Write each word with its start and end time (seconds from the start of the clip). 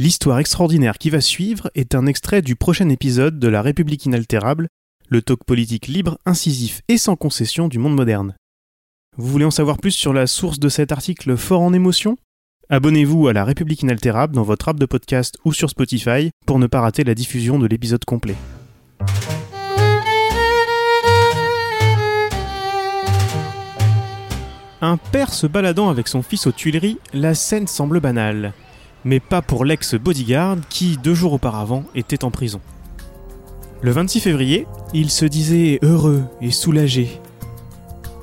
L'histoire 0.00 0.40
extraordinaire 0.40 0.98
qui 0.98 1.08
va 1.08 1.20
suivre 1.20 1.70
est 1.76 1.94
un 1.94 2.06
extrait 2.06 2.42
du 2.42 2.56
prochain 2.56 2.88
épisode 2.88 3.38
de 3.38 3.46
La 3.46 3.62
République 3.62 4.04
inaltérable, 4.06 4.66
le 5.08 5.22
talk 5.22 5.44
politique 5.44 5.86
libre, 5.86 6.18
incisif 6.26 6.82
et 6.88 6.98
sans 6.98 7.14
concession 7.14 7.68
du 7.68 7.78
monde 7.78 7.94
moderne. 7.94 8.34
Vous 9.16 9.28
voulez 9.28 9.44
en 9.44 9.52
savoir 9.52 9.78
plus 9.78 9.92
sur 9.92 10.12
la 10.12 10.26
source 10.26 10.58
de 10.58 10.68
cet 10.68 10.90
article 10.90 11.36
fort 11.36 11.60
en 11.60 11.72
émotion 11.72 12.16
Abonnez-vous 12.70 13.28
à 13.28 13.32
La 13.32 13.44
République 13.44 13.82
inaltérable 13.82 14.34
dans 14.34 14.42
votre 14.42 14.68
app 14.68 14.80
de 14.80 14.86
podcast 14.86 15.36
ou 15.44 15.52
sur 15.52 15.70
Spotify 15.70 16.30
pour 16.44 16.58
ne 16.58 16.66
pas 16.66 16.80
rater 16.80 17.04
la 17.04 17.14
diffusion 17.14 17.60
de 17.60 17.68
l'épisode 17.68 18.04
complet. 18.04 18.34
Un 24.80 24.96
père 24.96 25.32
se 25.32 25.46
baladant 25.46 25.88
avec 25.88 26.08
son 26.08 26.22
fils 26.22 26.48
aux 26.48 26.52
Tuileries, 26.52 26.98
la 27.12 27.36
scène 27.36 27.68
semble 27.68 28.00
banale. 28.00 28.54
Mais 29.04 29.20
pas 29.20 29.42
pour 29.42 29.64
l'ex-bodyguard 29.64 30.56
qui, 30.68 30.96
deux 30.96 31.14
jours 31.14 31.34
auparavant, 31.34 31.84
était 31.94 32.24
en 32.24 32.30
prison. 32.30 32.60
Le 33.82 33.90
26 33.90 34.20
février, 34.20 34.66
il 34.94 35.10
se 35.10 35.26
disait 35.26 35.78
heureux 35.82 36.24
et 36.40 36.50
soulagé. 36.50 37.20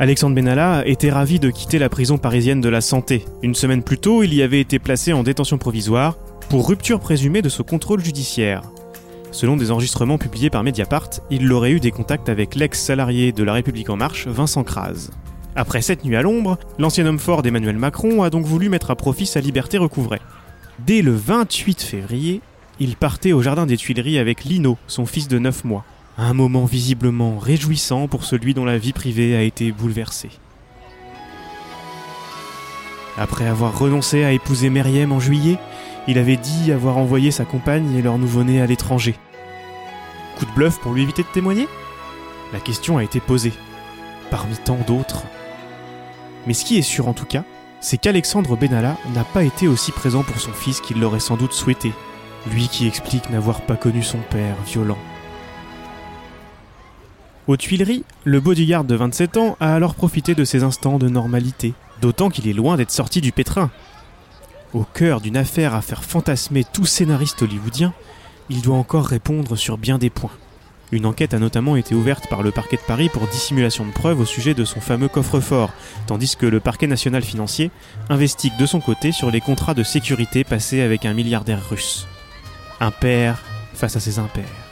Alexandre 0.00 0.36
Benalla 0.36 0.86
était 0.86 1.10
ravi 1.10 1.40
de 1.40 1.50
quitter 1.50 1.80
la 1.80 1.88
prison 1.88 2.18
parisienne 2.18 2.60
de 2.60 2.68
la 2.68 2.80
Santé. 2.80 3.24
Une 3.42 3.56
semaine 3.56 3.82
plus 3.82 3.98
tôt, 3.98 4.22
il 4.22 4.32
y 4.32 4.42
avait 4.42 4.60
été 4.60 4.78
placé 4.78 5.12
en 5.12 5.24
détention 5.24 5.58
provisoire 5.58 6.16
pour 6.48 6.68
rupture 6.68 7.00
présumée 7.00 7.42
de 7.42 7.48
ce 7.48 7.62
contrôle 7.62 8.04
judiciaire. 8.04 8.62
Selon 9.32 9.56
des 9.56 9.72
enregistrements 9.72 10.16
publiés 10.16 10.50
par 10.50 10.62
Mediapart, 10.62 11.10
il 11.30 11.52
aurait 11.52 11.72
eu 11.72 11.80
des 11.80 11.90
contacts 11.90 12.28
avec 12.28 12.54
l'ex-salarié 12.54 13.32
de 13.32 13.42
La 13.42 13.52
République 13.52 13.90
En 13.90 13.96
Marche, 13.96 14.28
Vincent 14.28 14.62
Kras. 14.62 15.10
Après 15.56 15.82
cette 15.82 16.04
nuit 16.04 16.14
à 16.14 16.22
l'ombre, 16.22 16.56
l'ancien 16.78 17.04
homme 17.04 17.18
fort 17.18 17.42
d'Emmanuel 17.42 17.76
Macron 17.76 18.22
a 18.22 18.30
donc 18.30 18.46
voulu 18.46 18.68
mettre 18.68 18.92
à 18.92 18.96
profit 18.96 19.26
sa 19.26 19.40
liberté 19.40 19.76
recouvrée. 19.76 20.20
Dès 20.78 21.02
le 21.02 21.12
28 21.12 21.82
février, 21.82 22.40
il 22.78 22.94
partait 22.94 23.32
au 23.32 23.42
jardin 23.42 23.66
des 23.66 23.76
Tuileries 23.76 24.18
avec 24.18 24.44
Lino, 24.44 24.78
son 24.86 25.06
fils 25.06 25.26
de 25.26 25.38
9 25.38 25.64
mois. 25.64 25.84
Un 26.16 26.34
moment 26.34 26.66
visiblement 26.66 27.38
réjouissant 27.38 28.06
pour 28.06 28.24
celui 28.24 28.54
dont 28.54 28.64
la 28.64 28.78
vie 28.78 28.92
privée 28.92 29.36
a 29.36 29.42
été 29.42 29.72
bouleversée. 29.72 30.30
Après 33.16 33.48
avoir 33.48 33.76
renoncé 33.76 34.22
à 34.22 34.30
épouser 34.30 34.70
Meriem 34.70 35.10
en 35.10 35.18
juillet, 35.18 35.58
il 36.06 36.16
avait 36.16 36.36
dit 36.36 36.70
avoir 36.70 36.96
envoyé 36.96 37.32
sa 37.32 37.44
compagne 37.44 37.96
et 37.96 38.02
leur 38.02 38.16
nouveau-né 38.16 38.60
à 38.60 38.66
l'étranger. 38.66 39.16
Coup 40.38 40.44
de 40.44 40.52
bluff 40.52 40.78
pour 40.78 40.92
lui 40.92 41.02
éviter 41.02 41.22
de 41.24 41.28
témoigner? 41.28 41.66
La 42.52 42.60
question 42.60 42.98
a 42.98 43.04
été 43.04 43.18
posée, 43.18 43.52
parmi 44.30 44.56
tant 44.56 44.78
d'autres. 44.86 45.24
Mais 46.46 46.54
ce 46.54 46.64
qui 46.64 46.78
est 46.78 46.82
sûr 46.82 47.08
en 47.08 47.14
tout 47.14 47.26
cas, 47.26 47.42
c'est 47.80 47.98
qu'Alexandre 47.98 48.56
Benalla 48.56 48.96
n'a 49.14 49.24
pas 49.24 49.44
été 49.44 49.68
aussi 49.68 49.92
présent 49.92 50.22
pour 50.22 50.40
son 50.40 50.52
fils 50.52 50.80
qu'il 50.80 51.00
l'aurait 51.00 51.20
sans 51.20 51.36
doute 51.36 51.52
souhaité, 51.52 51.92
lui 52.52 52.68
qui 52.68 52.86
explique 52.86 53.30
n'avoir 53.30 53.60
pas 53.62 53.76
connu 53.76 54.02
son 54.02 54.18
père 54.18 54.56
violent. 54.66 54.98
Aux 57.46 57.56
Tuileries, 57.56 58.04
le 58.24 58.40
bodyguard 58.40 58.84
de 58.84 58.94
27 58.94 59.36
ans 59.38 59.56
a 59.58 59.74
alors 59.74 59.94
profité 59.94 60.34
de 60.34 60.44
ces 60.44 60.64
instants 60.64 60.98
de 60.98 61.08
normalité, 61.08 61.72
d'autant 62.02 62.28
qu'il 62.28 62.46
est 62.46 62.52
loin 62.52 62.76
d'être 62.76 62.90
sorti 62.90 63.20
du 63.20 63.32
pétrin. 63.32 63.70
Au 64.74 64.84
cœur 64.84 65.22
d'une 65.22 65.36
affaire 65.36 65.74
à 65.74 65.80
faire 65.80 66.04
fantasmer 66.04 66.64
tout 66.64 66.84
scénariste 66.84 67.40
hollywoodien, 67.40 67.94
il 68.50 68.60
doit 68.60 68.76
encore 68.76 69.06
répondre 69.06 69.56
sur 69.56 69.78
bien 69.78 69.96
des 69.96 70.10
points. 70.10 70.30
Une 70.90 71.06
enquête 71.06 71.34
a 71.34 71.38
notamment 71.38 71.76
été 71.76 71.94
ouverte 71.94 72.28
par 72.28 72.42
le 72.42 72.50
parquet 72.50 72.76
de 72.76 72.82
Paris 72.82 73.10
pour 73.12 73.26
dissimulation 73.26 73.84
de 73.84 73.92
preuves 73.92 74.20
au 74.20 74.24
sujet 74.24 74.54
de 74.54 74.64
son 74.64 74.80
fameux 74.80 75.08
coffre-fort, 75.08 75.72
tandis 76.06 76.36
que 76.36 76.46
le 76.46 76.60
parquet 76.60 76.86
national 76.86 77.22
financier 77.22 77.70
investigue 78.08 78.56
de 78.58 78.66
son 78.66 78.80
côté 78.80 79.12
sur 79.12 79.30
les 79.30 79.40
contrats 79.40 79.74
de 79.74 79.82
sécurité 79.82 80.44
passés 80.44 80.80
avec 80.80 81.04
un 81.04 81.12
milliardaire 81.12 81.68
russe. 81.68 82.06
Un 82.80 82.90
père 82.90 83.42
face 83.74 83.96
à 83.96 84.00
ses 84.00 84.18
impairs. 84.18 84.67